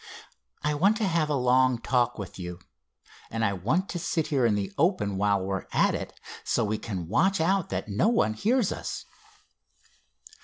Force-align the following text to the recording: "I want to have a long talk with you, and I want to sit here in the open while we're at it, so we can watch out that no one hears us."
"I 0.63 0.73
want 0.73 0.97
to 0.97 1.03
have 1.05 1.29
a 1.29 1.35
long 1.35 1.77
talk 1.77 2.17
with 2.17 2.39
you, 2.39 2.57
and 3.29 3.45
I 3.45 3.53
want 3.53 3.87
to 3.89 3.99
sit 3.99 4.25
here 4.29 4.47
in 4.47 4.55
the 4.55 4.73
open 4.75 5.15
while 5.15 5.39
we're 5.45 5.67
at 5.71 5.93
it, 5.93 6.19
so 6.43 6.65
we 6.65 6.79
can 6.79 7.07
watch 7.07 7.39
out 7.39 7.69
that 7.69 7.87
no 7.87 8.07
one 8.07 8.33
hears 8.33 8.71
us." 8.71 9.05